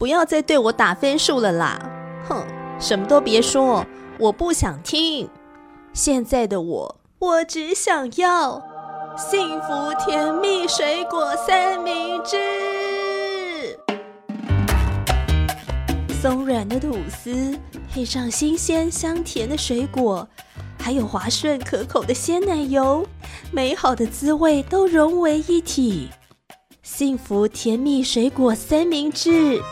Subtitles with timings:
[0.00, 1.78] 不要再对我打分数了啦！
[2.26, 2.42] 哼，
[2.78, 3.84] 什么都别说，
[4.18, 5.28] 我不想听。
[5.92, 8.62] 现在的我，我只想要
[9.14, 13.78] 幸福甜蜜水果三明治，
[16.22, 17.54] 松软的吐司
[17.92, 20.26] 配上新鲜香甜的水果，
[20.78, 23.06] 还有滑顺可口的鲜奶油，
[23.52, 26.08] 美好的滋味都融为一体。
[26.92, 29.62] 幸福甜蜜水果三明治，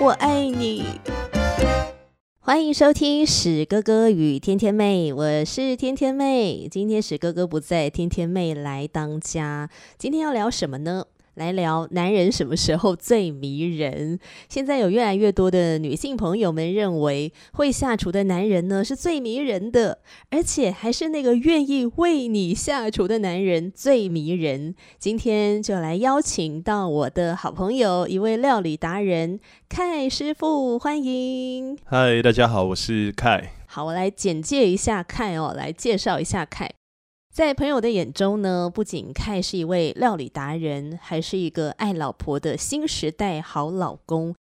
[0.00, 0.82] 我爱你。
[2.40, 6.68] 欢迎收听史哥哥与天天妹，我是天天妹。
[6.68, 9.70] 今天史哥哥不在，天天妹来当家。
[9.96, 11.04] 今天要聊什么呢？
[11.34, 14.18] 来聊男人什么时候最迷人？
[14.48, 19.98] 现在有越来越多的女性朋友们认为，会下厨的男人呢是最迷人的，
[20.30, 24.74] 而且还是那个愿意为你下厨的男人最迷人。
[24.98, 31.76] 今天就来邀请到我的好朋友，一位料理达人凯师傅，欢迎。
[31.84, 33.52] 嗨，大家好，我是凯。
[33.66, 36.70] 好，我来简介一下凯哦，来介绍一下凯。
[37.34, 44.36] 在朋友的眼中呢，不仅凯是一位料理达人，还是一个爱老婆的新时代好老公。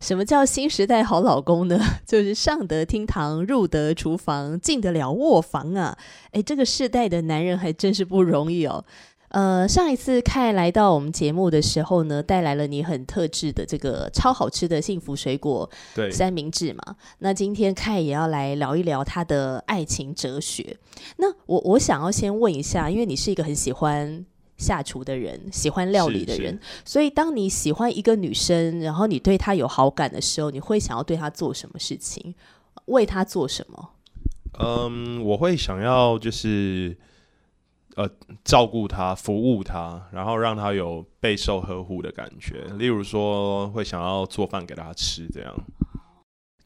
[0.00, 1.80] 什么叫新时代好老公呢？
[2.06, 5.98] 就是上得厅堂，入得厨房，进得了卧房啊！
[6.30, 8.84] 哎，这个世代的男人还真是不容易哦。
[9.28, 15.68] 呃，上一次凯来到我们节目的时候呢，带来了你很特制的这个超好吃的幸福水果
[16.10, 16.96] 三明治嘛。
[17.18, 20.76] 那今天凯也要来聊一聊他的爱情哲学。
[21.18, 24.24] 那我我想要先问一下，因为你是一个很喜欢
[24.56, 32.34] 下厨的人，喜欢料理的人，所以当你喜欢一个女生，然后你对她有好感的时候，你会想要对她做什么事情？
[32.86, 33.90] 为她做什么？
[34.58, 36.96] 嗯，我会想要就是。
[37.96, 38.08] 呃，
[38.44, 42.64] 照顾他，服务他，然后让他有备受呵护的感觉。
[42.76, 45.54] 例如说，会想要做饭给他吃，这样。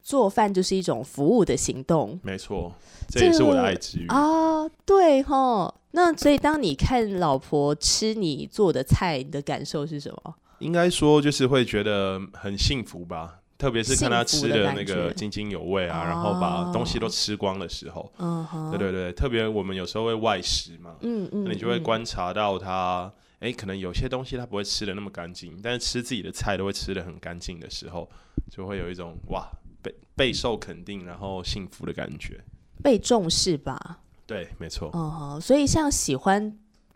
[0.03, 2.19] 做饭就是一种服务的行动。
[2.21, 2.71] 没错，
[3.07, 4.67] 这也是我的爱之语啊。
[4.85, 10.35] 对哈，那所以当你看老婆吃你做的菜，你的感受是什么？
[10.59, 13.39] 应该说就是会觉得很幸福吧。
[13.63, 23.09] 特别是看他吃的那个津津有味啊，然后把东西都吃光的时候，嗯对对对，特别我们有时候会外食嘛，嗯嗯，你就会观察到他，
[23.39, 28.09] 哎，可能有些东西他不会吃的那么干净，但是吃自己的菜都会吃的很干净的时候，
[28.51, 29.47] 就会有一种哇，
[29.81, 32.43] 被备受肯定，然后幸福的感觉，
[32.83, 33.99] 被重视吧？
[34.27, 34.89] 对，没错。
[34.91, 36.53] 哦，所以像喜欢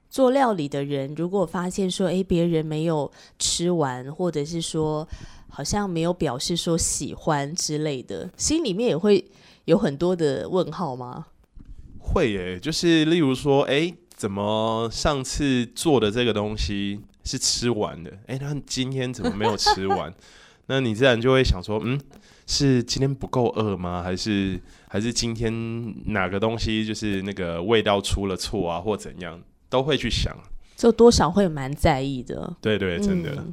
[0.09, 5.07] 做料理的人，如果发现说，哎，别人没有吃完，或者是说。
[5.49, 9.25] 好像没有表示说喜欢之类的，心里面也会
[9.65, 11.27] 有很多的问号吗？
[11.99, 18.11] 会耶，就是例如说，哎，怎么上次做的这个东西是吃完的？
[18.27, 20.13] 哎，那今天怎么没有吃完？
[20.67, 21.99] 那你自然就会想说，嗯，
[22.45, 24.01] 是今天不够饿吗？
[24.03, 30.35] 还是还是今天哪个东西就是那个味道出了错啊，或怎样，都会去想。
[30.77, 33.43] 就多少会蛮在意的，对对，真的。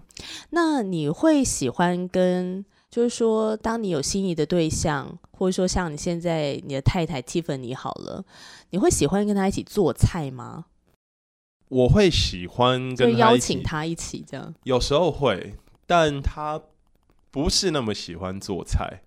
[0.50, 8.22] 那你会喜欢跟，就是说，当你有心仪的对象，或者说像你现在你的太太 Tiffany 好了，
[8.70, 10.66] 你会喜欢跟他一起做菜吗？
[11.70, 15.54] 我会喜欢跟邀请他一起这样，有时候会，
[15.86, 16.60] 但他
[17.30, 19.00] 不是那么喜欢做菜，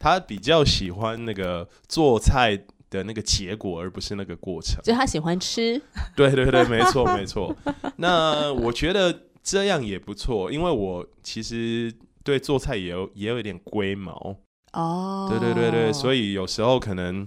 [0.00, 2.64] 他比较喜欢那个做菜。
[2.92, 4.78] 的那个结果，而不是那个过程。
[4.84, 5.80] 就他喜欢吃，
[6.14, 7.56] 对对对，没错没错。
[7.96, 11.90] 那我觉得这样也不错，因为我其实
[12.22, 14.36] 对做菜也有也有一点龟毛
[14.74, 15.26] 哦。
[15.30, 17.26] 对对对对，所以有时候可能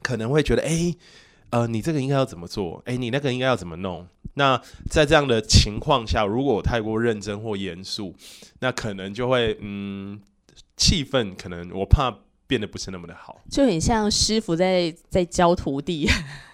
[0.00, 0.94] 可能会觉得，哎，
[1.50, 2.80] 呃，你这个应该要怎么做？
[2.86, 4.06] 哎，你那个应该要怎么弄？
[4.34, 8.14] 那在这样的情况下，如果我太过认真或严肃，
[8.60, 10.20] 那可能就会嗯，
[10.76, 12.20] 气氛可能我怕。
[12.46, 16.08] 变得不是那么的好，就很像师傅在在教徒弟。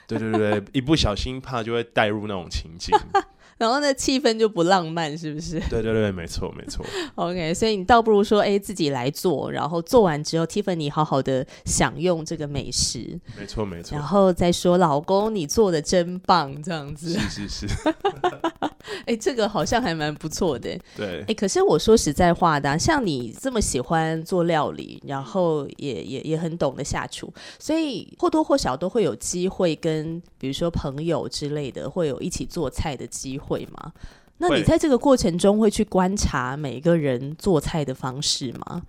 [0.07, 2.97] 对对对，一不小心怕就会带入那种情景。
[3.59, 5.61] 然后那气氛就不浪漫，是不是？
[5.69, 6.85] 对对对，没错没错。
[7.17, 13.21] OK，所以你倒不如说，哎，自己来做，然后做完之后，Tiffany 好好的享用这个美食。
[13.39, 13.99] 没错没错。
[13.99, 17.13] 然后再说，老公你做的真棒，这样子。
[17.13, 17.95] 是是是。
[19.05, 20.79] 哎，这个好像还蛮不错的。
[20.97, 21.25] 对。
[21.29, 33.41] 哎，可是我说实在话的，像你这么喜欢做料理，然后也也也很懂得下厨，所以或多或少都会有机会跟，比如说朋友之类的，会有一起做菜的机会。
[33.51, 33.93] 会吗？
[34.39, 38.83] 那你在这个过程中会去观察每个人做菜的方式吗？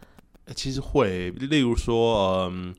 [0.53, 2.75] 其实会，例如说，嗯，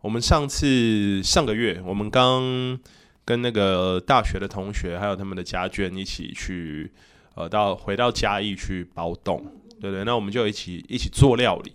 [0.00, 2.78] 我们上次上个月，我们刚
[3.24, 6.90] 跟那个大学的同学还有他们的家眷一起去，
[7.34, 9.44] 呃，到回到嘉义去包栋。
[9.80, 11.72] 对对，那我们就一起一起做料理。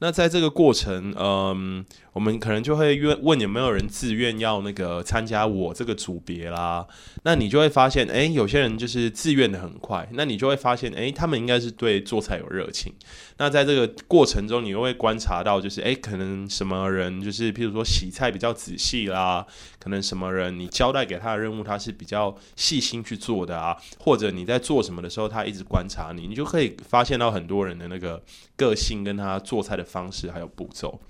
[0.00, 1.84] 那在这个过程，嗯，
[2.18, 6.86] 我们可能就会问问有没有人自愿要那个参加我这个组别啦。
[7.24, 10.08] 那你就会发现，哎，有些人就是自愿的很快。
[10.12, 12.92] 那你就会发现，哎，他们应该是对做菜有热情。
[13.38, 19.46] 那在这个过程中，你又会观察到，就是哎，可能什么人就是，譬如说洗菜比较仔细啦，
[19.78, 28.22] 可能什么人你交代给他的任务，他是比较细心去做的啊，或者你在做什么的时候，他一直观察你，你就可以发现到很多人的那个
[28.56, 29.88] 个性跟他做菜的。
[29.88, 31.00] 方式还有步骤，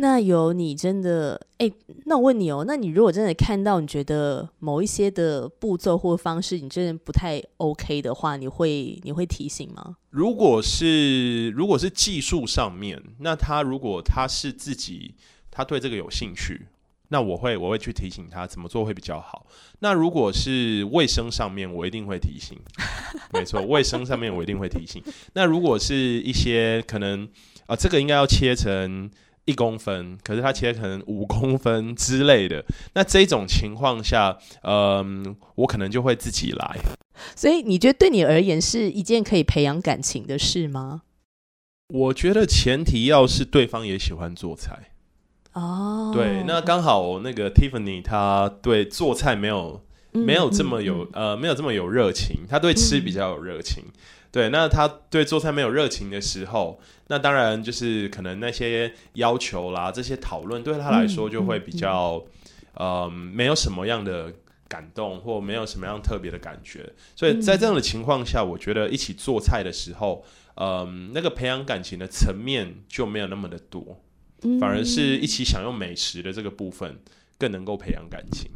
[0.00, 1.68] 那有你真的哎？
[2.06, 9.96] 那我问你哦，那你如果真的看到你觉得某一些的步骤或方式，你真的不太 OK 的话，你会你会提醒吗？
[10.10, 15.16] 如果是如果是技术上面，那他如果他是自己
[15.50, 16.68] 他对这个有兴趣，
[17.08, 19.46] 那我会我会去提醒他怎么做会比较好。
[19.80, 22.56] 那如果是卫生上面，我一定会提醒。
[23.34, 25.02] 没错，卫生上面我一定会提醒。
[25.32, 27.28] 那如果是一些可能。
[27.66, 29.10] 啊，这个应该要切成
[29.48, 32.62] 一公分，可是它切可能五公分之类的。
[32.92, 36.78] 那这种情况下，嗯，我可能就会自己来。
[37.34, 41.02] 所以你觉得对你而言是一件可以培养感情的事吗？
[41.88, 44.90] 我觉得前提要是对方也喜欢做菜。
[45.54, 49.80] 哦，对，那刚好那个 Tiffany 他对做菜没有
[50.12, 53.84] 没有这么有呃没有这么有热情，他对吃比较有热情。
[54.30, 62.22] 对，那他对做菜没有热情的时候，那当然就是可能那些要求啦，这些讨论对他来说就会比较，
[62.74, 64.30] 呃，没有什么样的
[64.68, 66.92] 感动，或没有什么样特别的感觉。
[67.16, 70.22] 所以在这样的情况下，我觉得一起做菜的时候，
[70.56, 73.98] 嗯，那个培养感情的层面就没有那么的多，
[74.60, 77.00] 反而是一起享用美食的这个部分
[77.38, 78.50] 更能够培养感情。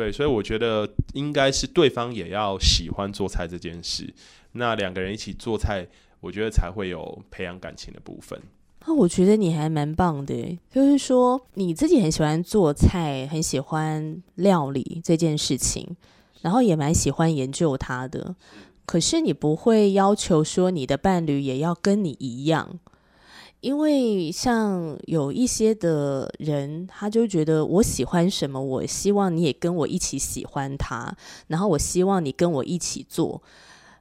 [0.00, 4.10] 对，所以我觉得应该是对方也要喜欢做菜这件事。
[4.52, 5.86] 那两个人一起做菜，
[6.20, 8.40] 我觉得才会有培养感情的部分。
[8.86, 15.86] 那我觉得你还蛮棒的，就是说你自己很喜欢做菜，很喜欢料理这件事情，
[16.40, 18.34] 然后也蛮喜欢研究它的。
[18.86, 22.78] 可是你不会要求说你的伴侣也要跟你一样，
[23.60, 31.14] 因为像有一些的人，他就觉得我喜欢什么，我希望你也跟我一起喜欢他，
[31.46, 33.42] 然后我希望你跟我一起做。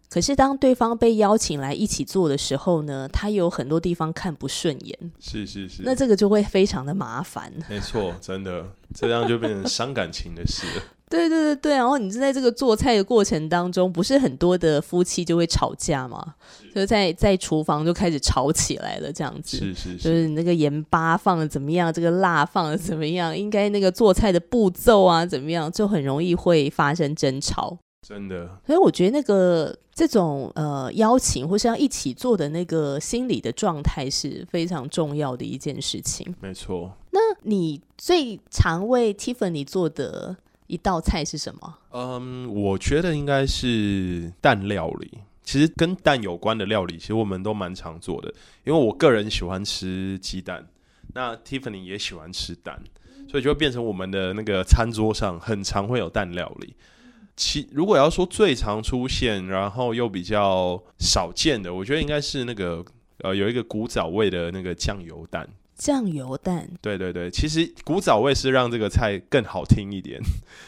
[0.09, 5.11] 可是当对方被邀请来一起做的时候呢，他有很多地方看不顺眼。
[5.19, 7.53] 是是是，那这个就会非常的麻烦。
[7.69, 10.83] 没错，真的这样就变成伤感情的事了。
[11.09, 16.35] 对对对对，然后你在这个做菜的过程当中，不是很多的夫妻就会吵架嘛？
[16.73, 19.57] 就在在厨房就开始吵起来了，这样子。
[19.57, 27.77] 是是是，就是你那个盐巴放的怎么样，这个辣放的怎么样，应该那个做菜的步骤啊怎么样，就很容易会发生争吵。
[28.07, 36.35] 真的，所以我觉得那个这种呃邀请或是要一起做的那个心理的状态是非常重要的一件事情。
[36.39, 36.91] 没错。
[37.11, 40.35] 那你最常为 Tiffany 做的
[40.69, 41.77] 一道菜是什么？
[41.91, 45.17] 嗯，我觉得应该是蛋料理。
[45.43, 48.31] 其实跟蛋有关的料理，其实我们都蛮常做的。
[48.63, 50.63] 因为我个人喜欢吃鸡蛋，
[51.15, 52.79] 那 Tiffany 也喜欢吃蛋，
[53.27, 56.75] 所以就会变成我们的那个餐桌上很常会有蛋料理。
[57.35, 62.85] 其如果要说最常出现，然后又比较少见的，我觉得应该是那个
[63.23, 65.49] 呃，有一个古早味的那个酱油蛋。
[65.79, 70.19] 酱油蛋，对对对，其实古早味是让这个菜更好听一点。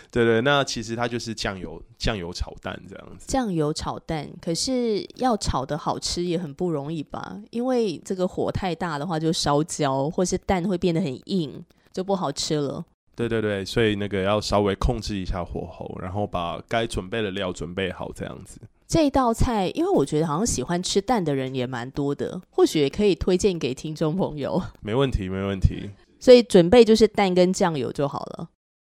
[0.10, 3.26] 对对，那其实它就是酱油酱油炒蛋这样子。
[3.28, 7.38] 酱油炒蛋，可是要炒的好吃也很不容易吧？
[7.50, 12.86] 因为这个火太大的话就烧焦，或是蛋会变得很硬，就不好吃了。
[13.14, 18.62] 对对对，所以那个要稍微控制一下火候，然后把该准备的料准备好，这样子。
[18.92, 24.62] 这道菜，因为我觉得好像喜欢吃蛋的人也蛮多的，或许也可以推荐给听众朋友。
[24.84, 25.90] 没问题，没问题。
[26.20, 28.50] 所以准备就是蛋跟酱油就好了。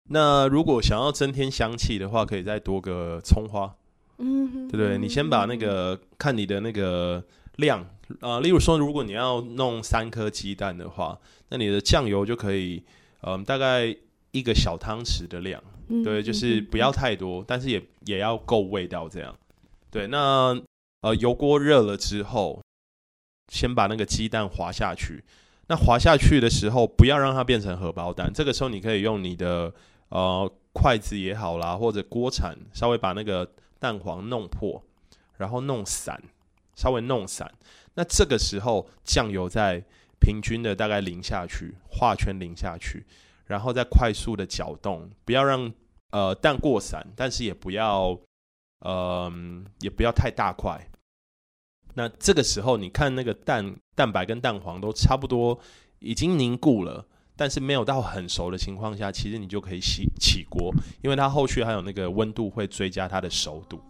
[0.10, 3.76] 那如果想要增添香气的话，可以再多个葱花。
[4.18, 4.98] 嗯，对不对？
[4.98, 7.24] 你先把那个看你的那个
[7.58, 7.86] 量
[8.22, 12.84] 啊，例如说，如果你要弄三颗鸡蛋的话，那你的酱油就可以，
[13.22, 13.96] 嗯，大概。
[14.34, 15.62] 一个小汤匙的量，
[16.06, 19.36] 对，就是不要太多，但是也也要够味道这样。
[19.92, 20.58] 对，那
[21.02, 22.62] 呃油锅热了之后，
[23.52, 25.24] 先把那个鸡蛋滑下去。
[25.68, 28.32] 那滑下去的时候，不要让它变成荷包蛋。
[28.34, 29.74] 这个时候你可以用你的
[30.10, 34.82] 呃筷子也好啦，或者锅铲，稍微把那个蛋黄弄破，
[35.38, 36.22] 然后弄散，
[36.76, 37.54] 稍微弄散。
[37.94, 39.84] 那这个时候酱油再
[40.20, 43.06] 平均的大概淋下去，画圈淋下去。
[43.48, 45.70] 然后再快速的搅动，不要让
[46.12, 48.18] 呃蛋过散，但是也不要
[48.82, 49.32] 呃
[49.80, 50.88] 也不要太大块，
[51.96, 55.60] 那这个时候你看那个蛋蛋白跟蛋黄都差不多
[56.00, 63.82] 已经凝固了，但是没有到很熟的情况下，其实你就可以起起锅，因为它后续还有那个温度会追加它的熟度。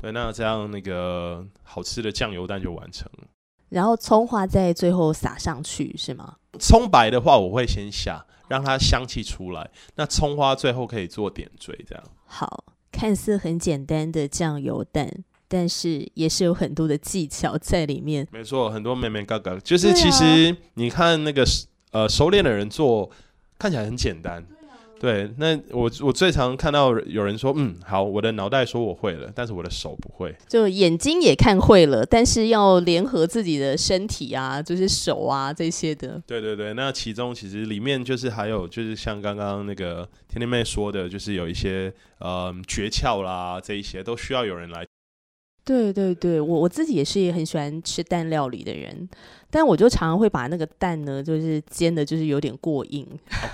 [0.00, 3.28] 对，那这样那个好吃的酱油蛋就完成了。
[3.68, 6.36] 然后葱花在最后撒上去是吗？
[6.58, 9.70] 葱白的话我会先下，让它香气出来。
[9.94, 12.04] 那葱花最后可以做点缀，这样。
[12.26, 15.10] 好，看似很简单的酱油蛋，
[15.48, 18.28] 但是也是有很多的技巧在里面。
[18.30, 21.44] 没错，很多妹妹嘎嘎，就是其实你看那个
[21.90, 23.10] 呃熟练的人做，
[23.58, 24.46] 看起来很简单。
[25.02, 36.22] 对，那我我最常看到有人说，嗯，好，我的脑袋说我会了，但是我的手不会，就眼睛也看会了，但是要联合自己的身体啊，就是手啊这些的。
[36.24, 44.86] 对对对，那其中其实里面就是还有就是像刚刚那个天天妹说的，就是有一些呃诀窍啦，这一些都需要有人来。
[45.64, 49.08] 对对对，我我自己也是也很喜欢吃蛋料理的人，
[49.50, 53.04] 但我就常常会把那个蛋呢，就是煎的，就是有点过硬。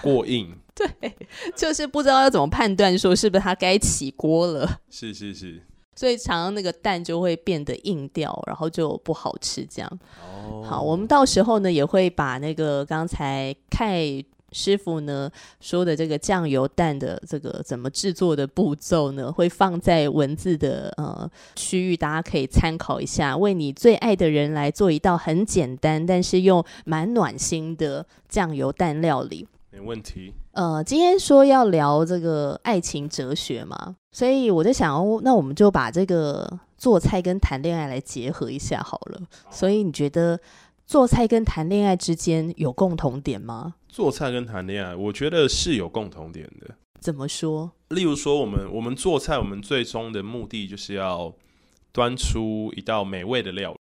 [0.03, 0.55] 过硬。
[1.01, 1.17] 对，
[1.57, 4.81] 就是不知道要怎么判断，说是不是它该起锅了。
[4.89, 5.61] 是是是。
[5.97, 9.67] 所以常常那个蛋就会变得硬掉，然后就不好吃。
[9.67, 9.99] 这样。
[10.23, 10.63] 哦。
[10.65, 13.93] 好，我们到时候呢也会把那个刚才看。
[14.51, 15.31] 师傅呢
[15.61, 23.37] 说的这个酱油蛋的这个怎么制作的步骤呢，会放在文字的呃区域，大家可以参考一下。
[23.37, 29.47] 为你最爱的人来做一道很简单，但是又蛮暖心的酱油蛋料理。
[29.79, 30.35] 没问题。
[30.53, 34.93] 呃，今天说要聊这个爱情哲学嘛，所以我在想，
[35.23, 39.21] 那我们就把这个做菜跟谈恋爱来结合一下好了。
[39.51, 40.39] 所以你觉得
[40.85, 43.75] 做菜跟谈恋爱之间有共同点吗？
[43.89, 46.75] 做菜跟谈恋爱，我觉得是有共同点的。
[47.01, 47.71] 怎么说？
[47.91, 51.33] 例如说，我们我们做菜，我们最终的目的就是要
[51.93, 53.78] 端出一道美味的料理。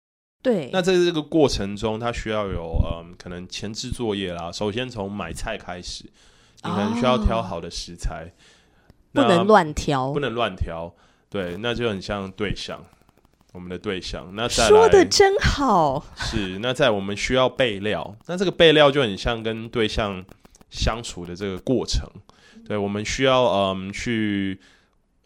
[0.44, 0.68] 对。
[0.72, 4.52] 那在这个过程中，它需要有嗯，可能前置作业啦。
[4.52, 6.04] 首先从买菜开始，
[6.62, 8.32] 你可能需要挑好的食材，
[9.12, 10.94] 不能乱挑，不能乱挑。
[11.30, 12.80] 对，那就很像对象。
[13.52, 16.04] 我们的对象，那说的真好。
[16.16, 20.24] 是，那在我们需要备料，那这个备料就很像跟对象
[20.70, 22.04] 相处的这个过程。
[22.66, 24.58] 对，我们需要嗯去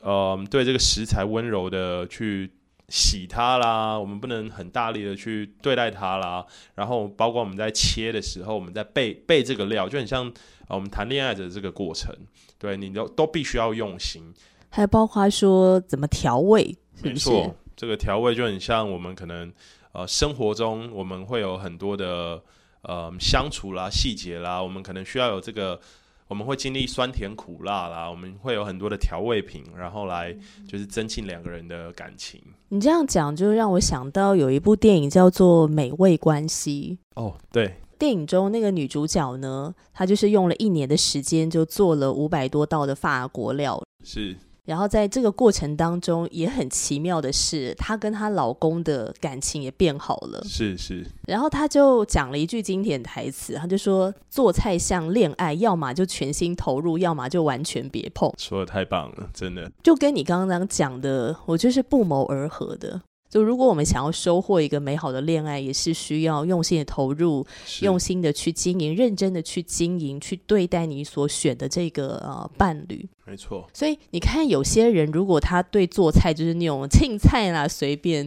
[0.02, 2.50] 嗯对这个食材温柔的去
[2.88, 6.44] 洗它啦，我们不能很大力的去对待它啦。
[6.74, 10.32] 然后包括我们在切的时候，我们在备备这个料，就很像
[10.68, 12.14] 我们谈恋爱的这个过程。
[12.60, 14.34] 对你都都必须要用心，
[14.70, 17.54] 还包括说怎么调味，没错。
[17.76, 19.52] 这个调味就很像我们可能
[19.92, 22.42] 呃生活中我们会有很多的
[22.82, 25.80] 呃相处啦细节啦，我们可能需要有这个
[26.28, 32.40] 我们会经历酸甜苦辣啦，我们会有很多的调味品，然后来就是增进两个人的感情。
[32.68, 44.36] 你这样讲就让我想到有一部电影叫做《美味关系》哦，对，电影中那个女主角呢，她就是用了一年的时间就做了五百多道的法国料，是。
[44.68, 50.44] 然后在这个过程当中，也很奇妙的是，她跟她老公的感情也变好了。
[50.44, 51.06] 是是。
[51.26, 59.72] 然后她就讲了一句经典台词，她就说：“做菜像恋爱，要么就全心投入，要么就完全别碰。”说的太棒了，真的。
[59.82, 63.00] 就跟你刚刚讲的，我就是不谋而合的。
[63.28, 67.46] 就如果我们想要收获一个美好的恋爱，也是需要用心的投入，
[67.82, 73.06] 用心的去经营，认真的去经营，去对待你所选的这个呃伴侣。
[73.26, 73.68] 没错。
[73.74, 78.26] 所以你看，有些人如果他对做菜就是那种青菜啦，随便，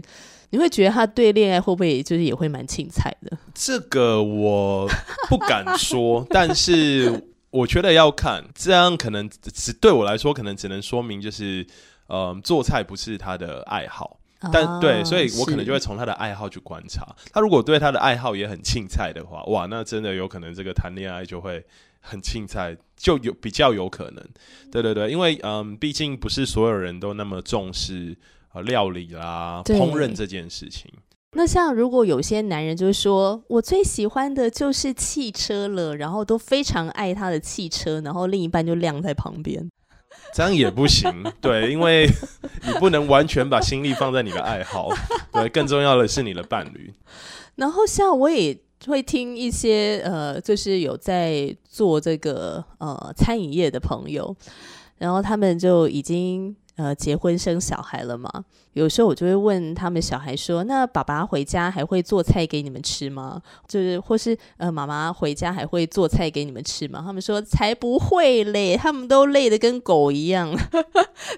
[0.52, 3.36] 你会觉得他对恋爱会不会就是也会蛮青菜的？
[3.56, 4.88] 这个我
[5.28, 11.66] 不敢说，但是我觉得要看，这样可能只对我来说，可能只能说明就是，
[12.06, 14.20] 呃，做菜不是他的爱好。
[14.52, 17.06] 但对，所以我可能就会从他的爱好去观察。
[17.32, 21.64] 他如果对他的爱好也很青菜的话，哇，那真的有可能这个谈恋爱就会
[22.00, 24.26] 很青菜，就有比较有可能。
[24.72, 28.18] 对对对，因为嗯，毕竟不是所有人都那么重视
[28.54, 30.92] 呃料理啦、烹饪这件事情。
[31.34, 39.70] 那像如果有些男人就是说我最喜欢的就是汽车了，然后都非常爱他的汽车，然后另一半就晾在旁边。
[40.34, 41.12] 这样也不行，
[41.42, 42.08] 对，因为
[42.66, 44.90] 你不能完全把心力放在你的爱好，
[45.34, 46.94] 对，更重要的是你的伴侣。
[47.56, 48.58] 然后像我也
[48.88, 54.36] 会听一些呃，就是有在做这个呃餐饮业的朋友，
[54.98, 58.30] 然后他们就已经呃结婚生小孩了嘛，
[58.74, 63.42] 有时候我就会问他们小孩说：“那爸爸回家还会做菜给你们吃吗？
[63.68, 70.52] 就是或是呃妈妈回家还会做菜给你们吃吗？”他们说：“才不会嘞，他们都累得跟狗一样。”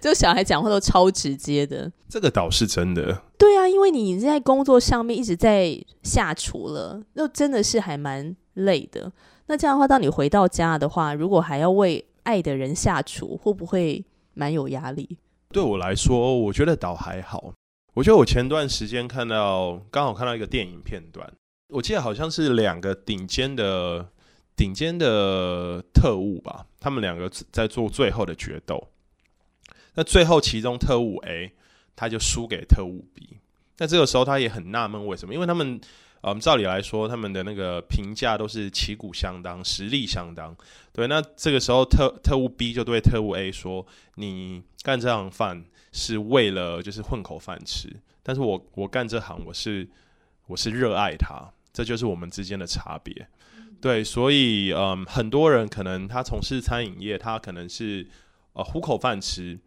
[0.01, 3.21] 就小孩讲话都超直接的，这个倒是真的。
[3.37, 9.11] 对啊，因为你在工作上面一直在下厨了，那真的是还蛮累的。
[9.47, 15.17] 那这样的话，当你回到家的话，如果还要为爱的人下厨，会不会蛮有压力？
[15.49, 17.53] 对我来说，我觉得倒还好。
[17.93, 21.31] 我觉得我前段时间看到，刚好看到一个电影片段，
[21.69, 24.09] 我记得好像是两个顶尖的
[24.55, 28.89] 顶尖的特务吧，他们两个在做最后的决斗。
[29.93, 31.53] 那最后，其中特务 A
[31.95, 33.37] 他就输给特务 B。
[33.77, 35.33] 那这个时候，他也很纳闷为什么？
[35.33, 35.79] 因为他们。
[36.25, 40.55] 嗯，照理来说，他们的那个评价都是旗鼓相当，实力相当。
[40.93, 49.85] 对，那这个时候特特务 B 就对特务 A 说：“你干这行饭是为了就是混口饭吃，但是我我干这行我是
[50.47, 53.27] 我是热爱它，这就是我们之间的差别。”
[53.81, 58.07] 对，所以嗯，很多人可能他从事餐饮业，他可能是
[58.53, 59.59] 呃糊口饭吃，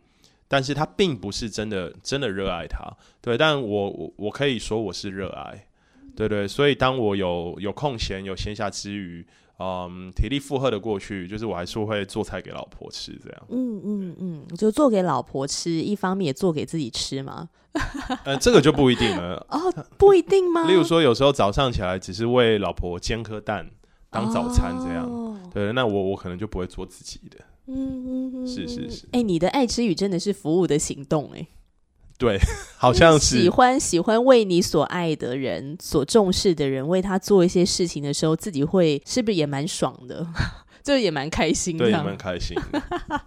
[0.49, 2.97] 但是他并不是真的真的热爱它。
[3.21, 5.66] 对，但我我我可以说我是热爱。
[6.17, 9.25] 对对，所以当我有有空闲、有闲暇之余，
[9.59, 13.43] 嗯，体力负荷的过去，就是我还是会做菜给老婆吃，这样。
[13.51, 17.49] 嗯嗯嗯，就做给老婆吃，一方面也做给自己吃嘛。
[18.25, 19.47] 呃，这个就不一定了。
[19.51, 20.65] 哦，不一定吗？
[20.69, 23.71] 例如说，有时候早上起来只是为老婆煎颗蛋
[24.11, 25.39] 当早餐，这样。
[25.53, 27.39] 对，那我我可能就不会做自己的。
[27.67, 29.07] 嗯嗯嗯，是是是。
[29.13, 31.47] 哎，你的爱吃语真的是服务的行动，哎。
[32.19, 32.39] 对，
[32.79, 40.27] 好像是喜欢喜欢为你所爱的人、所重视的人为他做一些事情的时候，自己会是不是也蛮爽的？
[40.83, 42.57] 就也蛮开心的，对，也蛮开心。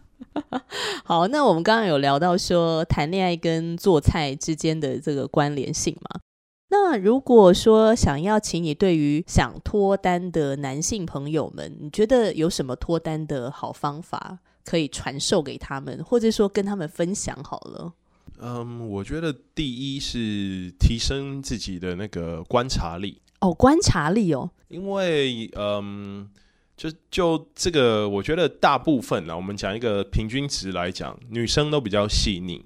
[1.03, 6.21] 好，那我们刚刚有聊到说谈恋爱跟做菜之间的这个关联性嘛？
[6.69, 17.93] 那如果说想要请你对于想脱单的男性朋友们，你觉得有什么脱单的好方法可以传授给他们，或者说跟他们分享好了？
[18.41, 26.29] 嗯，我觉得第一是提升自己的那个观察力哦，观察力哦，因为嗯，
[26.77, 32.63] 就就这个，我觉得大部分呢，我们讲一个平均值来讲，女生都比较细腻，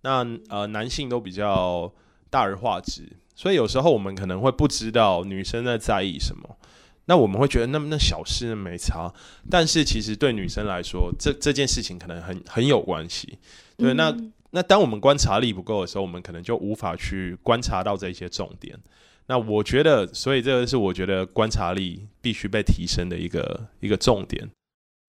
[0.00, 1.92] 那呃，男性都比较
[2.30, 3.02] 大而化之，
[3.34, 6.56] 所以有时候我们可能会不知道女生在在意什么，
[7.04, 9.12] 那我们会觉得那那小事没差，
[9.50, 13.38] 但是其实对女生来说，这这件事情可能很很有关系，
[13.76, 14.16] 对那。
[14.52, 18.78] 那当我们观察力不够的时候，我们可能就无法去观察到这些重点。
[19.26, 24.50] 那我觉得，所以这个是我觉得观察力必须被提升的一个一个重点。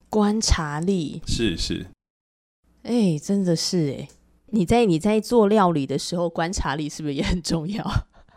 [0.09, 1.87] 观察力是是，
[2.83, 4.07] 哎，真的是哎，
[4.47, 7.83] 你在你在做料理的时候，观察力是不是也很重要？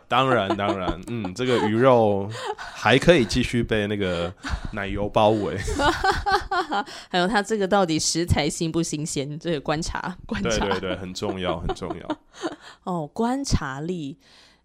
[0.07, 4.33] 当然，当然，嗯，这个鱼肉还可以继续被那个
[4.73, 5.57] 奶油包围。
[7.09, 9.37] 还有它这个到底食材新不新鲜？
[9.39, 12.17] 这个观察，观察，对对对，很重要，很重要。
[12.83, 14.17] 哦，观察力，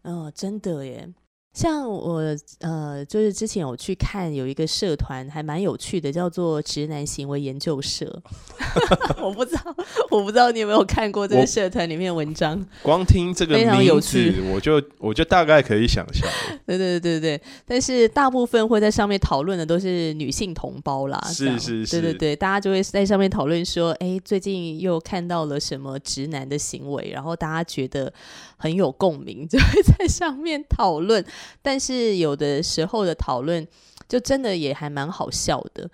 [0.03, 1.09] 嗯，真的耶。
[1.53, 2.23] 像我
[2.61, 8.23] 呃，就是之前有去看有一个社团，还蛮有趣的，叫做直男行为研究社。
[9.21, 9.77] 我不知道，
[10.11, 12.65] 我不知道你有没有看过这个社团里面文章。
[12.83, 16.29] 光听这个名字，我就我就大概可以想象。
[16.65, 21.21] 对对对对对，但是大部分会在上面讨论的都是女性同胞啦。
[21.27, 28.13] 是是是，对对对，大家就会在上面讨论说，哎，最近又看到了什么直男的行为，然后大家觉得
[28.57, 31.25] 很有共鸣，就会在上面讨论。
[31.63, 33.67] 但是有的时候的讨论，
[34.09, 35.91] 就真的也还蛮好笑的。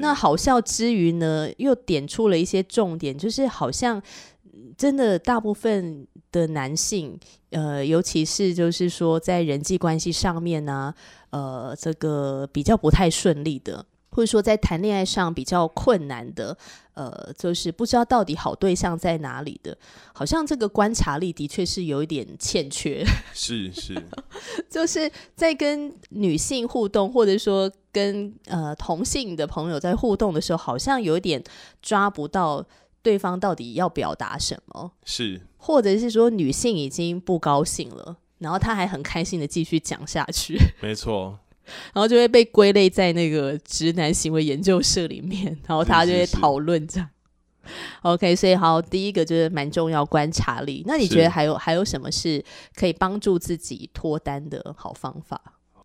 [0.00, 4.00] 那好笑之余呢，又点出了一些重点，就是好像
[4.76, 7.18] 真的大部分的男性，
[7.50, 10.94] 呃，尤其是就是说在人际关系上面呢，
[11.30, 13.84] 呃，这个比较不太顺利的。
[14.20, 16.54] 或者说，在谈恋爱上比较困难的，
[16.92, 19.74] 呃，就是不知道到底好对象在哪里的，
[20.12, 23.02] 好像这个观察力的确是有一点欠缺。
[23.32, 23.94] 是是，
[24.68, 31.42] 就是在跟女性互动，或者说跟呃同性的朋友在互动的时候，好像有一点
[31.80, 32.62] 抓不到
[33.00, 34.92] 对方到底要表达什么。
[35.06, 40.58] 是，或者是说女性已经不高兴了，然后他还很开心的继续讲下去。
[40.82, 41.38] 没错。
[41.92, 47.08] 然后就会被归类在那个直男行为研究社里面，然后大家就会讨论这样。
[48.02, 50.82] OK，所以好，第一个就是蛮重要观察力。
[50.86, 52.42] 那你觉得还有还有什么是
[52.74, 55.40] 可以帮助自己脱单的好方法？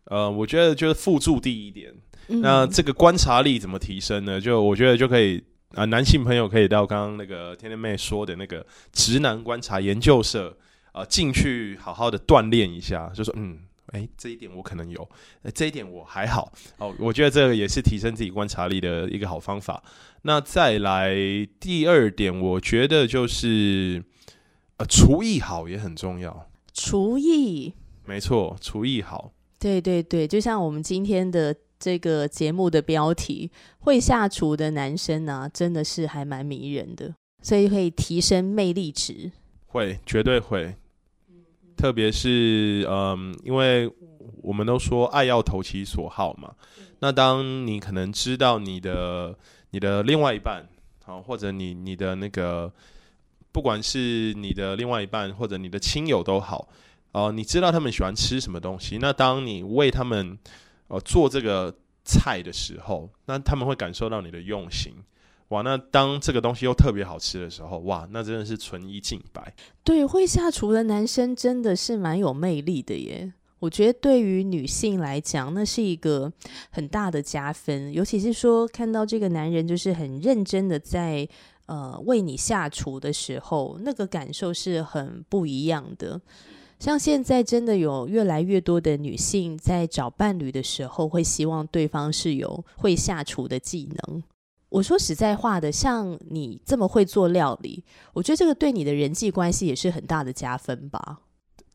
[0.05, 1.93] 呃，我觉得就是附注第一点。
[2.27, 4.41] 那这个观察力怎么提升呢？
[4.41, 5.43] 就我觉得就可以
[5.75, 10.57] 啊，男性朋友可以到刚刚那个天天妹说的那个直男观察研究社
[10.91, 15.07] 啊，进去好好的锻炼一下，就说嗯，哎，这一点我可能有，
[15.53, 16.93] 这一点我还好哦。
[16.99, 19.83] 我觉得这个也是提升自己观察力的一个好方法。
[20.23, 21.15] 那再来
[21.59, 24.03] 第二点，我觉得就是
[24.77, 26.49] 呃，厨艺好也很重要。
[26.73, 27.73] 厨艺，
[28.05, 29.31] 没错，厨艺好。
[29.59, 39.31] 对对对，就像我们今天的这个节目的标题，会下厨的男生呢，真的是还蛮迷人的，所以可以提升魅力值。
[39.67, 40.75] 会，绝对会。
[41.75, 43.91] 特别是，嗯，因为
[44.41, 46.53] 我们都说爱要投其所好嘛。
[46.99, 49.37] 那当你可能知道你的
[49.71, 50.65] 你的另外一半，
[51.03, 52.71] 好，或者你你的那个，
[53.51, 56.67] 不管是你的另外一半或者你的亲友都好。
[57.11, 58.97] 哦，你知道他们喜欢吃什么东西？
[58.99, 60.37] 那当你为他们
[60.87, 64.93] 呃做这个菜的时候，那他们会感受到你的用心。
[65.49, 69.53] 哇，那当这个东西又特别好吃的时候，哇，那真的是纯一净白。
[69.83, 73.31] 对，会下厨的男生真的是蛮有魅力的耶。
[73.59, 76.31] 我觉得对于女性来讲，那是一个
[76.71, 77.93] 很大的加分。
[77.93, 81.27] 尤其是说看到这个男人就是很认真的在
[81.67, 86.19] 呃为你下厨的时候，那个感受是很不一样的。
[86.79, 94.23] 像现在真的有越来越多的女性在找伴侣的时候，会希望对方是有会下厨的技能。
[94.75, 97.81] 我说实在话的，像你这么会做料理，
[98.13, 101.19] 我觉得这个对你的人际关系也是很大的加分吧。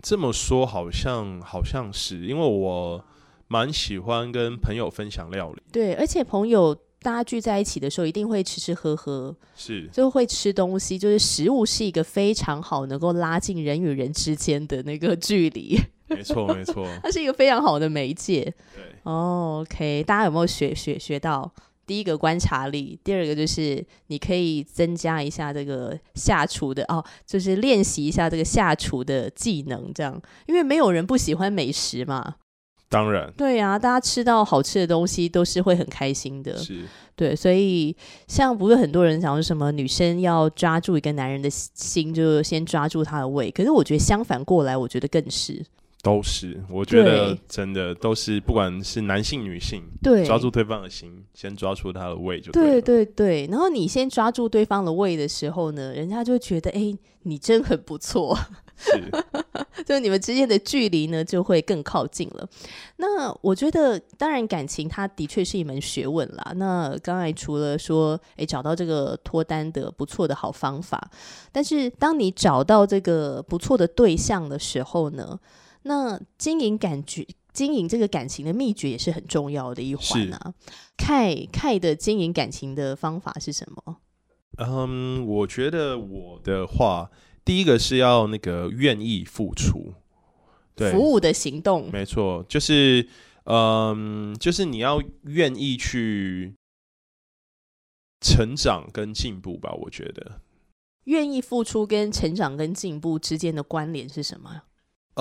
[0.02, 3.02] 这么说好像好像是，因为我
[3.48, 5.62] 蛮喜欢跟朋友分享料理。
[5.72, 6.76] 对，而且朋友。
[7.02, 10.98] 大家聚在一起的时候，一定会吃吃喝喝，是就会吃东西。
[10.98, 15.80] 就是食物是一个非常好能够拉近人与人之间的那个距离。
[16.08, 18.42] 没错，没错，它是一个非常好的媒介。
[18.76, 21.50] 对，OK，大家有没有学学学到？
[21.90, 32.36] 第一个观察力，第二个就是你可以增加一下这个下厨的哦，就是练习一下这个下厨的技能，这样，因为没有人不喜欢美食嘛。
[32.88, 36.56] 当然，对呀，大家吃到好吃的东西都是会很开心的。
[36.58, 36.84] 是，
[37.16, 37.96] 对，所以
[38.28, 43.50] 像不是很多人讲说什么女生要抓住一个男人的心，就先抓住他的胃。
[43.50, 45.60] 可是我觉得相反过来，我觉得更是，
[46.02, 53.46] 都是，我觉得真的都是，不管是男性女性，对，抓住对方的心，先抓住他的胃就对对对。
[53.50, 58.36] 然后你先抓住对方的胃的时候呢，人家就觉得哎，你真很不错。
[58.82, 59.10] 是，
[59.84, 62.48] 就你们之间的距离呢，就会更靠近了。
[62.96, 66.54] 那我觉得，当然感情它的确是一门学问啦。
[66.56, 71.10] 那刚才除了说，诶，找到这个脱单的不错的好方法，
[71.52, 75.38] 但是当你找到这个不错的对象的时候呢，
[75.82, 80.54] 那经营感觉、经营这个感情的秘诀也是很重要的一环啊。
[80.96, 83.98] 凯凯的经营感情的方法是什么？
[84.58, 87.10] 嗯，我觉得我的话。
[87.42, 89.94] 第一个是要那个愿意付出，
[90.76, 93.08] 对，服务的行动，没错，就是，
[93.44, 96.54] 嗯，就是你要愿意去
[98.20, 99.72] 成长跟进步吧。
[99.72, 100.42] 我觉得，
[101.04, 104.64] 愿意付出跟成长跟进步之间的关联是什么？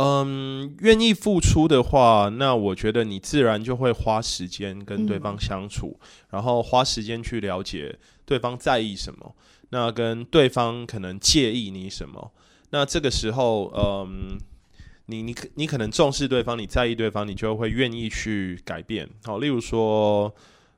[0.01, 9.35] 嗯，愿意付出的话，那我觉得你自然就会花时间跟对方相处，然后花时间去了解对方在意什么。
[9.71, 12.31] 那跟对方可能介意你什么？
[12.69, 14.37] 那这个时候，嗯，
[15.07, 19.09] 你你可你可能重视对方，你在意对方，你就会愿意去改变。
[19.25, 20.33] 好，例如说，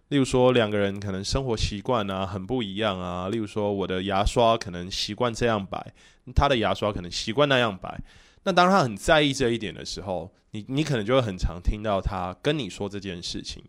[0.08, 3.30] 例如说两个人可能生活习惯啊很不一样啊。
[3.30, 5.94] 例如说，我的牙刷可能习惯这样摆，
[6.34, 8.02] 他的牙刷可能习惯那样摆。
[8.44, 13.64] 那当他很在意这一点的时候，你你可能就会很常听到他跟你说这件事情。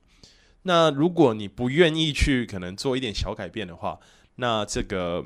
[0.63, 3.99] 那如果你不愿意去可能做一点小改变的话，
[4.37, 5.25] 那这个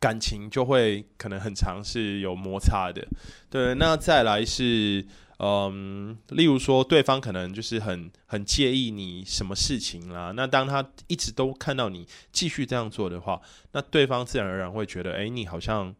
[0.00, 3.06] 感情就会可能很长是有摩擦的，
[3.50, 3.74] 对。
[3.74, 5.06] 那再来是，
[5.38, 10.32] 嗯，例如说对方可能就是很很介意你什么事情啦。
[10.34, 13.40] 那当他一直都看到你继续这样做的话，
[13.72, 15.94] 那对方自然而然会觉得，哎，你好像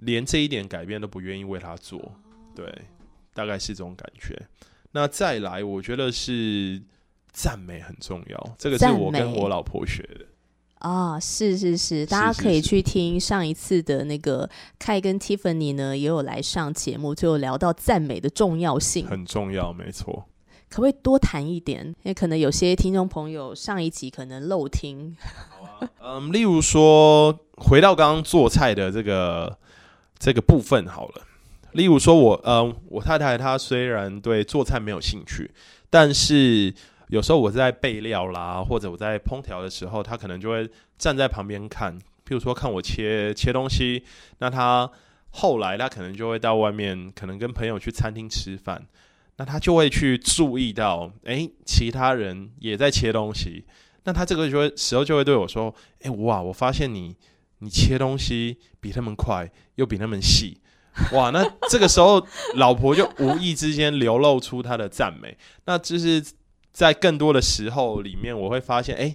[0.00, 2.00] 连这一点改变都不愿意为他做，
[2.54, 2.66] 对，
[3.32, 4.40] 大概是这种感觉。
[4.92, 6.82] 那再来，我觉得是
[7.32, 10.26] 赞美很重要，这个是我跟我老婆学的。
[10.80, 20.26] 啊，是是是，大家可以去听上一次的那个凯跟 Tiffany 呢，也有来上节目，就聊到赞美的重要性，很重要，没错。
[20.70, 21.84] 可不可以多谈一点？
[21.84, 25.14] 因为可能有些听众朋友上一集可能漏听。
[26.00, 29.58] 嗯，例如说，回到刚刚做菜的这个
[30.20, 31.26] 这个部分好了。
[31.72, 35.50] 例如说，我呃，我太太她虽然对做菜没有兴趣，
[35.90, 36.72] 但是。
[37.10, 44.04] 有时候我在备料啦，或者我在烹调的时候，她可能就会站在旁边看，譬如说看我切切东西。
[44.38, 44.88] 那她
[45.30, 48.86] 后来他可能就会到外面，可能跟朋友去餐厅吃饭，
[49.38, 53.64] 那他就会去注意到，哎，其他人也在切东西。
[54.04, 57.16] 那他这个就时候就会对我说，哎，哇，我发现你
[57.60, 60.60] 你切东西比他们快，又比他们细。
[61.12, 66.22] 哇，那这个时候老婆就无意之间流露出她的赞美，那就是
[66.72, 69.14] 在更多的时候里面，我会发现，哎，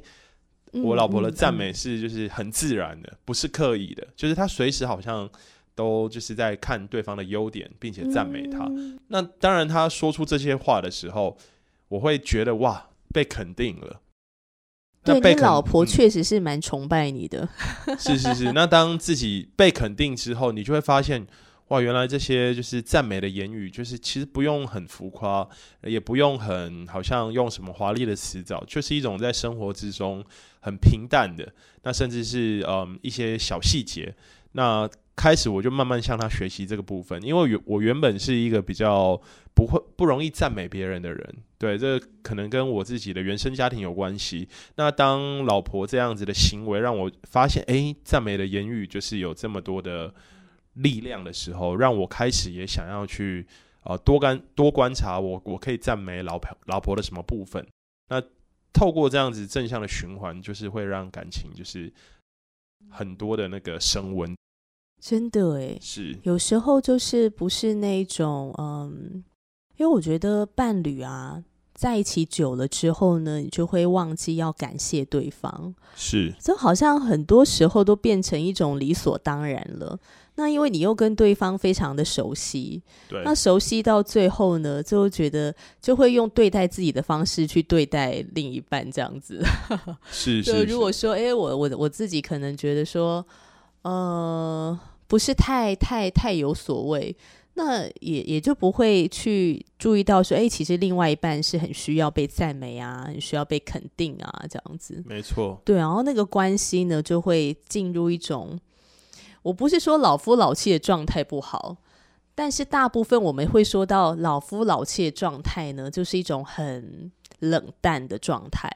[0.71, 5.29] 我老婆的赞美是就是很自然的，不是刻意的，就是她随时好像
[5.75, 8.65] 都就是在看对方的优点，并且赞美他。
[9.09, 11.37] 那当然，她说出这些话的时候，
[11.89, 13.99] 我会觉得哇，被肯定了。
[15.05, 17.47] 对你老婆确实是蛮崇拜你的。
[17.97, 21.25] 是是是，那当自己被肯定之后，你就会发现。
[21.69, 25.49] 哇，原来这些就是赞美的言语，就是其实不用很浮夸，
[25.81, 30.23] 也不用很好像用什么华丽的词藻，就是一种在生活之中
[30.59, 34.13] 很平淡的，那甚至是嗯一些小细节。
[34.51, 39.19] 那开始我就慢慢向他学习这个部分，因为原我原本是一个比较
[39.53, 44.47] 不会不容易赞美别人的人，对，这可能跟我自己的原生家庭有关系。
[44.75, 50.13] 那当老婆这样子的行为让我发现，哎，赞美的言语就是有这么多的。
[50.75, 53.47] 力量的时候，让我开始也想要去
[53.83, 57.65] 呃多观多观察我我可以赞美老婆老婆的什么部分。
[58.09, 58.21] 那
[58.73, 61.89] 透过这样子正向的循环，就是会让感情就是
[62.89, 64.35] 很多的那个升温。
[65.07, 69.23] 真的诶，是有时候就是不是那种嗯，
[69.77, 71.43] 因为我觉得伴侣啊
[71.75, 75.75] 在一起久了之后呢，你就会忘记要感谢对方。
[75.95, 79.99] 是，这好像很多时候都变成一种理所当然了。
[80.37, 89.39] 那因为你又跟对方非常的熟悉，对，那熟悉到最后呢，就觉得就会用对待自己的方式去对待另一半，这样子。
[90.09, 90.63] 是 是。
[90.63, 93.23] 如果说，哎，我我我自己可能觉得说，
[93.83, 97.15] 呃，不是太太太有所谓，
[97.53, 105.03] 那也也就不会去注意到说，哎，其实另外一半是很需要被赞美啊，很需要被肯定啊，这样子。
[105.05, 105.61] 没错。
[105.63, 108.59] 对，然后那个关系呢，就会进入一种。
[109.43, 111.77] 我不是说老夫老妻的状态不好，
[112.33, 118.67] 但是大部分我们会说到老夫老妻的状态呢，就是一种很冷淡的状态，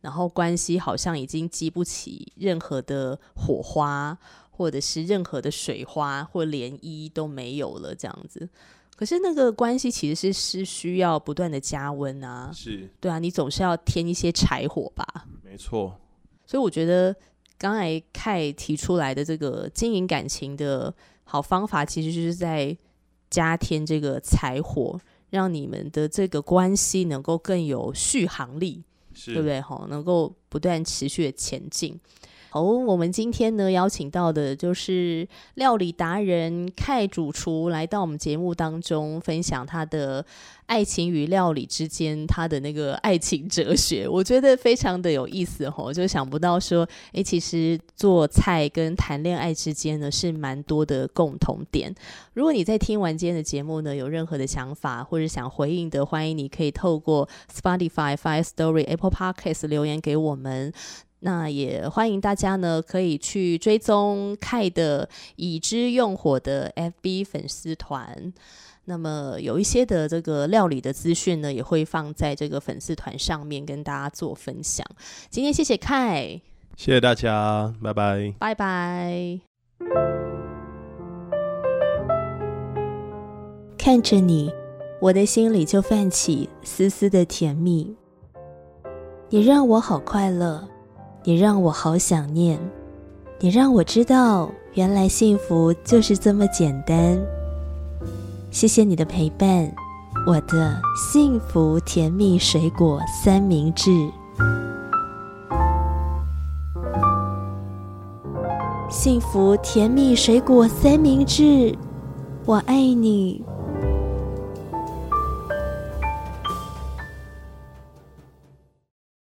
[0.00, 4.18] 然后关系好像已经激不起任何的火花，
[4.56, 8.48] 或者是任何的水花或涟漪都没有了这样子。
[8.96, 15.26] 可是那个关系其实是是需要不断的加温啊，是对啊，你总是要添一些柴火吧？
[15.42, 15.98] 没错，
[16.46, 17.14] 所以我觉得。
[17.58, 22.76] 刚才凯提出来的这个经营感情的好方法，其实就是在
[23.30, 28.84] 加添这个柴火，让你们的这个关系能够更有续航力，
[29.24, 29.58] 对不对？
[29.62, 31.98] 哈，能够不断持续的前进。
[32.56, 40.24] 好，我们今天呢邀请到的就是料理达人凯主厨来到我们节目当中，分享他的
[40.64, 51.94] 爱情与料理之间他的那个爱情哲学，我觉得非常的有意思哦，就想不到说，哎，其实做菜跟谈恋爱之间呢是蛮多的共同点。
[52.32, 60.72] 如果你在听完今天的节目呢，有任何的想法或者想回应的，欢迎你可以透过 Spotify、Fire Story、Apple Podcast 留言给我们。
[61.20, 68.32] 那也欢迎大家呢，可以去追踪凯的已知用火的 FB 粉丝团。
[68.84, 74.86] 那么有一些的这个料理的资讯呢，也会放在这个粉丝团上面跟大家做分享。
[75.28, 76.40] 今天谢谢凯，
[76.76, 79.40] 谢谢大家，拜拜，拜拜。
[83.76, 84.52] 看着你，
[85.00, 87.96] 我的心里就泛起丝丝的甜蜜，
[89.30, 90.68] 你让我好快乐。
[91.28, 92.56] 你让我好想念，
[93.40, 97.18] 你让我知道，原来幸福就是这么简单。
[98.52, 99.68] 谢谢你的陪伴，
[100.24, 103.90] 我的幸福甜蜜水果三明治。
[108.88, 111.76] 幸福甜蜜水果三明治，
[112.44, 113.44] 我爱你。